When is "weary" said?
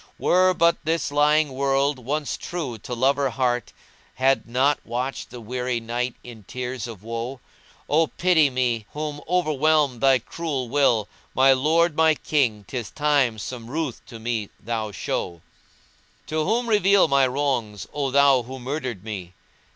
5.39-5.79